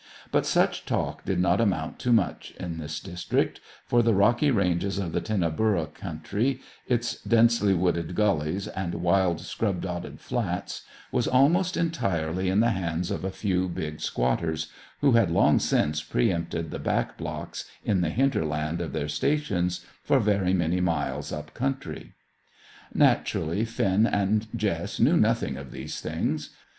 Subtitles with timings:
[0.31, 4.97] But such talk did not amount to much in this district, for the rocky ranges
[4.97, 11.77] of the Tinnaburra country, its densely wooded gullies, and wild scrub dotted flats, was almost
[11.77, 16.71] entirely in the hands of a few big squatters, who had long since pre empted
[16.71, 22.13] the back blocks in the hinterland of their stations for very many miles up country.
[22.91, 26.49] Naturally, Finn and Jess knew nothing of these things.